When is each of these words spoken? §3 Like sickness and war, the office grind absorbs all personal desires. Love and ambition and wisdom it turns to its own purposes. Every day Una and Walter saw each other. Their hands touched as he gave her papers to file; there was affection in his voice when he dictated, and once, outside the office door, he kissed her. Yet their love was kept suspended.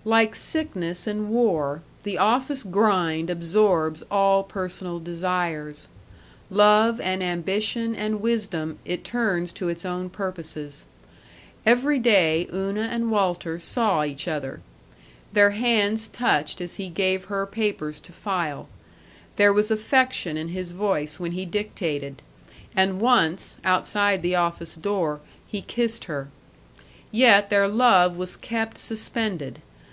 §3 0.06 0.10
Like 0.12 0.34
sickness 0.34 1.06
and 1.06 1.30
war, 1.30 1.80
the 2.02 2.18
office 2.18 2.62
grind 2.62 3.30
absorbs 3.30 4.02
all 4.10 4.42
personal 4.42 5.00
desires. 5.00 5.88
Love 6.50 7.00
and 7.00 7.24
ambition 7.24 7.94
and 7.94 8.20
wisdom 8.20 8.78
it 8.84 9.02
turns 9.02 9.50
to 9.54 9.70
its 9.70 9.82
own 9.86 10.10
purposes. 10.10 10.84
Every 11.64 11.98
day 11.98 12.46
Una 12.52 12.82
and 12.82 13.10
Walter 13.10 13.58
saw 13.58 14.04
each 14.04 14.28
other. 14.28 14.60
Their 15.32 15.52
hands 15.52 16.06
touched 16.06 16.60
as 16.60 16.74
he 16.74 16.90
gave 16.90 17.24
her 17.24 17.46
papers 17.46 17.98
to 18.00 18.12
file; 18.12 18.68
there 19.36 19.54
was 19.54 19.70
affection 19.70 20.36
in 20.36 20.48
his 20.48 20.72
voice 20.72 21.18
when 21.18 21.32
he 21.32 21.46
dictated, 21.46 22.20
and 22.76 23.00
once, 23.00 23.56
outside 23.64 24.20
the 24.20 24.34
office 24.36 24.74
door, 24.74 25.20
he 25.48 25.62
kissed 25.62 26.04
her. 26.04 26.28
Yet 27.10 27.48
their 27.48 27.66
love 27.68 28.18
was 28.18 28.36
kept 28.36 28.76
suspended. 28.76 29.62